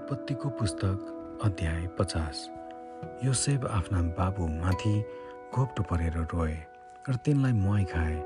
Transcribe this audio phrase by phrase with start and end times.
[0.00, 2.48] उत्पत्तिको पुस्तक अध्याय पचास।
[3.24, 4.92] योसेफ आफ्ना बाबुमाथि
[5.54, 6.56] घोप्टो परेर रोए
[7.08, 8.16] र तिनलाई मुहाई खाए।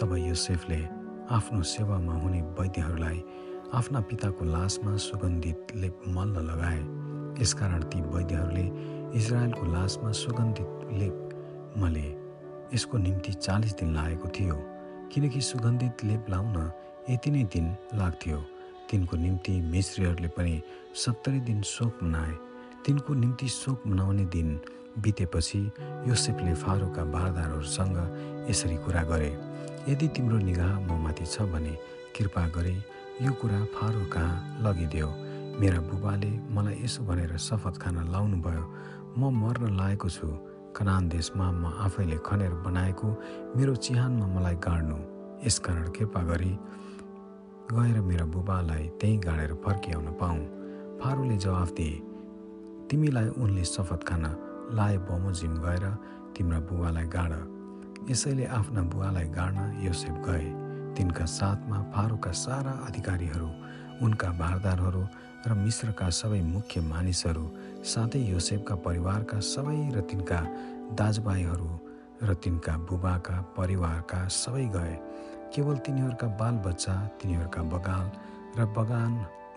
[0.00, 0.80] तब योसेफले
[1.28, 3.22] आफ्नो सेवामा हुने वैद्यहरूलाई
[3.74, 6.80] आफ्ना पिताको लासमा सुगन्धित लेप मल्ल लगाए।
[7.42, 8.66] यसकारण ती वैद्यहरूले
[9.18, 12.08] इजरायलको लासमा सुगन्धित लेप मले।
[12.74, 14.56] यसको निम्ति चालिस दिन लागेको थियो
[15.12, 16.56] किनकि सुगन्धित लेप लाउन
[17.10, 18.44] यति नै दिन लाग्थ्यो।
[18.90, 20.60] तिनको निम्ति मिश्रीहरूले पनि
[20.94, 22.34] सत्तरी दिन शोक मनाए।
[22.86, 24.48] तिनको निम्ति शोक मनाउने दिन
[24.98, 25.60] बितेपछि
[26.08, 27.96] योसेफले फारोका बारदारहरूसँग
[28.50, 29.30] यसरी कुरा गरे
[29.88, 31.74] यदि तिम्रो निगाह ममाथि छ भने
[32.16, 32.74] कृपा गरे
[33.22, 35.08] यो कुरा फारो कहाँ लगिदियो
[35.60, 38.64] मेरा बुबाले मलाई यसो भनेर शपथ खान लाउनुभयो।
[39.18, 40.28] म मर्न लागेको छु।
[40.76, 43.08] कनान देशमा म आफैले खनेर बनाएको
[43.56, 44.98] मेरो चिहानमा मलाई गाड्नु।
[45.46, 46.52] यसकारण कृपा गरी
[47.68, 50.40] गएर मेरा बुबालाई त्यहीँ गाडेर फर्किआउन पाऊँ।
[51.00, 52.00] फारूले जवाफ दिए
[52.88, 54.24] तिमीलाई उनले शपथ खान
[54.72, 55.84] लाए बमोजिम गएर
[56.32, 57.32] तिम्रा बुबालाई गाड।
[58.10, 60.46] यसैले आफ्ना बुवालाई गाड्न योसेफ गए।
[60.96, 63.50] तिनका साथमा फारूका सारा अधिकारीहरू
[64.00, 65.02] उनका भारदारहरू
[65.46, 67.44] र मिश्रका सबै मुख्य मानिसहरू
[67.84, 70.40] साथै योसेफका परिवारका सबै र तिनका
[70.96, 71.70] दाजुभाइहरू
[72.24, 74.96] र तिनका बुबाका परिवारका सबै गए।
[75.54, 78.06] केवल तिनीहरूका बालबच्चा तिनीहरूका बगाल
[78.58, 79.12] र बगान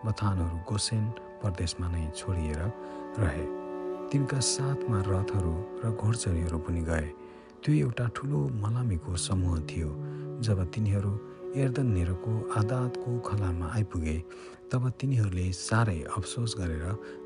[0.06, 1.04] बथानहरू गोसेन
[1.42, 2.62] प्रदेशमा नै छोडिएर
[3.20, 3.46] रहे।
[4.10, 7.08] तिनका साथमा रथहरू र घोडचरीहरू पनि गए।
[7.62, 9.90] त्यो एउटा ठुलो मलामीको समूह थियो।
[10.46, 11.14] जब तिनीहरू
[11.62, 14.18] एर्दनेरको आदातको खलामा आइपुगे
[14.72, 16.86] तब तिनीहरूले साह्रै अफसोस गरेर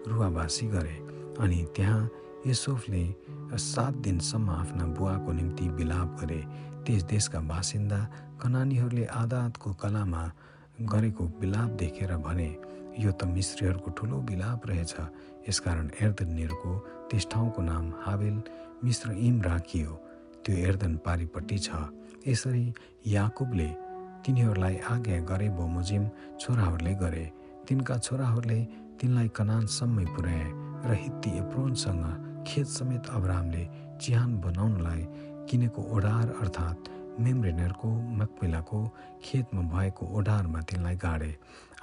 [0.09, 0.97] रुवाबासी गरे
[1.39, 2.02] अनि त्यहाँ
[2.45, 3.03] यसोफले
[3.57, 6.41] सात दिनसम्म आफ्ना बुवाको निम्ति बिलाप गरे।
[6.85, 7.99] त्यस देशका बासिन्दा
[8.41, 10.23] कनानीहरूले आदातको कलामा
[10.91, 12.49] गरेको बिलाप देखेर भने
[12.99, 14.93] यो त मिश्रीहरूको ठुलो बिलाप रहेछ।
[15.50, 16.72] यसकारण एर्दनहरूको
[17.09, 18.38] त्यस ठाउँको नाम हावेल
[18.84, 19.91] मिश्र इम राखियो।
[20.45, 21.69] त्यो एर्दन पारिपट्टि छ।
[22.28, 22.66] यसरी
[23.07, 23.69] याकुबले
[24.25, 26.03] तिनीहरूलाई आज्ञा गरे बमोजिम
[26.39, 27.25] छोराहरूले गरे।
[27.66, 28.59] तिनका छोराहरूले
[29.01, 30.47] तिनलाई कनानसम्मै पुर्याए
[30.85, 32.03] र हित्ती एप्रोनसँग
[32.47, 33.63] खेत समेत अब्रामले
[34.01, 35.01] चिहान बनाउनलाई
[35.50, 36.89] किनेको ओढार अर्थात्
[37.19, 37.89] मेमरेनरको
[38.19, 38.79] मकपिलाको
[39.23, 41.31] खेतमा भएको ओढारमा तिनलाई गाडे।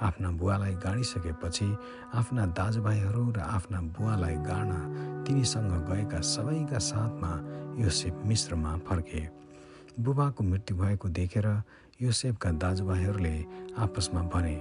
[0.01, 1.69] आफ्ना बुवालाई गाडिसकेपछि
[2.13, 4.73] आफ्ना दाजुभाइहरू र आफ्ना बुवालाई गाड्न
[5.27, 7.31] तिनीसँग गएका सबैका साथमा
[7.83, 9.21] योसेफ मिश्रमा फर्के।
[9.99, 11.47] बुबाको मृत्यु भएको देखेर
[12.01, 13.35] योसेफका दाजुभाइहरूले
[13.77, 14.57] आपसमा भने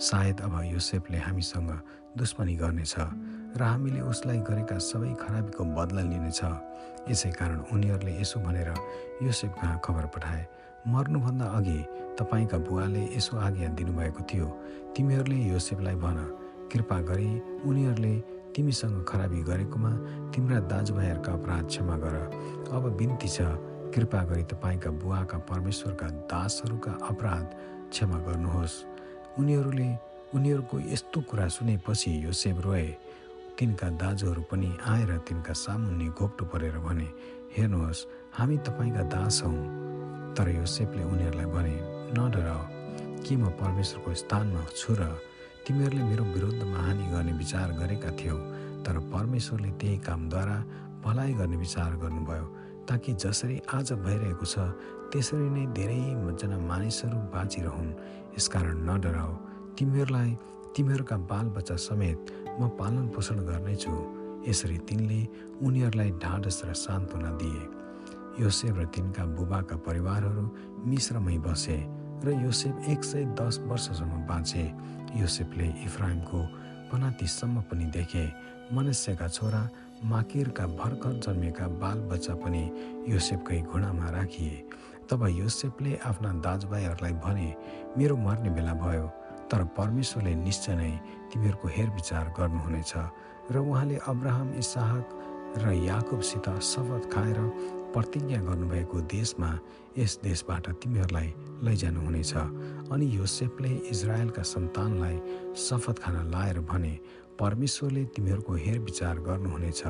[0.00, 1.70] सायद अब योसेफले हामीसँग
[2.18, 2.94] दुश्मनी गर्नेछ।
[3.56, 6.40] र हामीले उसलाई गरेका सबै खराबीको बदला लिनेछ।
[7.10, 8.70] यसै कारण उनीहरूले यसो भनेर
[9.22, 10.46] योसेफ कहाँ खबर पठाए।
[10.88, 11.78] मर्नुभन्दा अघि
[12.18, 14.46] तपाईँका बुवाले यसो आज्ञा दिनुभएको थियो।
[14.96, 16.18] तिमीहरूले योसेफलाई भन
[16.72, 17.30] कृपा गरी
[17.64, 18.14] उनीहरूले
[18.54, 19.92] तिमीसँग खराबी गरेकोमा
[20.32, 22.16] तिम्रा दाजुभाइहरूका अपराध क्षमा गर।
[22.72, 23.38] अब बिन्ती छ।
[23.94, 27.46] कृपा गरी तपाईँका बुवाका परमेश्वरका दासहरूका अपराध
[27.90, 28.74] क्षमा गर्नुहोस्।
[29.38, 29.90] उनीहरूले
[30.34, 32.86] उनीहरूको यस्तो कुरा सुनेपछि योसेफ रोए।
[33.58, 37.08] तिनका दाजुहरू पनि आएर तिनका सामुन्ने घोप्टो परेर भने
[37.56, 38.06] हेर्नुहोस्
[38.38, 39.58] हामी तपाईँका दास हौँ।
[40.34, 41.74] तर योसेफले उनीहरूलाई भने
[42.18, 42.62] नडराओ
[43.24, 45.02] के म परमेश्वरको स्थानमा छु र
[45.66, 48.36] तिमीहरूले मेरो विरुद्धमा हानि गर्ने विचार गरेका थियौ
[48.84, 50.58] तर परमेश्वरले त्यही कामद्वारा
[51.04, 52.46] भलाइ गर्ने विचार गर्नुभयो
[52.88, 54.56] ताकि जसरी आज भइरहेको छ
[55.14, 57.90] त्यसरी नै धेरैजना मानिसहरू बाँचिरहन्।
[58.36, 59.32] यसकारण नडराओ
[59.78, 60.30] तिमीहरूलाई
[60.76, 62.18] तिमीहरूका बालबच्चा समेत
[62.60, 63.94] म पालन पोषण गर्नेछु।
[64.48, 65.20] यसरी तिनले
[65.62, 67.62] उनीहरूलाई ढाडस र सान्त्वना दिए।
[68.42, 70.44] योसेफ र तिनका बुबाका परिवारहरू
[70.90, 71.78] मिश्रमै बसे
[72.24, 74.64] र योसेफ एक सय दस वर्षसम्म बाँचे।
[75.16, 76.40] योसेफले इफ्राइमको
[76.90, 78.24] पनातीसम्म पनि देखे।
[78.74, 79.62] मनुष्यका छोरा
[80.04, 82.62] माकिरका भर्खर जन्मेका बालबच्चा पनि
[83.08, 84.56] योसेफकै घुँडामा राखिए।
[85.08, 87.48] तब योसेफले आफ्ना दाजुभाइहरूलाई भने
[87.96, 89.06] मेरो मर्ने बेला भयो।
[89.50, 90.92] तर परमेश्वरले निश्चय नै
[91.32, 92.92] तिमीहरूको हेरविचार गर्नुहुनेछ
[93.52, 95.06] र उहाँले अब्राहम इसाहक
[95.62, 97.38] र याकुबसित शपथ खाएर
[97.94, 99.50] प्रतिज्ञा गर्नुभएको देशमा
[99.98, 101.28] यस देशबाट तिमीहरूलाई
[101.62, 102.32] लैजानुहुनेछ।
[102.90, 105.16] अनि योसेफले इजरायलका सन्तानलाई
[105.56, 106.94] शपथ खान लाएर भने
[107.38, 109.82] परमेश्वरले तिमीहरूको हेरविचार गर्नुहुनेछ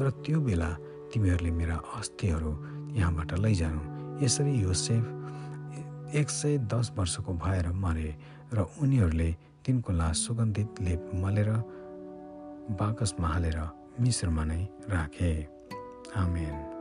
[0.00, 0.70] र त्यो बेला
[1.12, 2.52] तिमीहरूले मेरा अस्थिहरू
[2.98, 3.82] यहाँबाट लैजानु।
[4.24, 5.04] यसरी योसेफ
[6.16, 8.14] एक सय दस वर्षको भएर मरे
[8.54, 9.34] र उनीहरूले
[9.64, 11.50] तिनको लास सुगन्धित लेप मलेर
[12.72, 13.58] बाकसमा हालेर
[14.00, 15.32] मिश्रमा नै राखे।
[16.16, 16.75] आमेन।